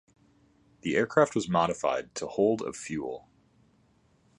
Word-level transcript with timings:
The 0.81 0.95
aircraft 0.95 1.35
was 1.35 1.47
modified 1.47 2.15
to 2.15 2.25
hold 2.25 2.63
of 2.63 2.75
fuel. 2.75 3.29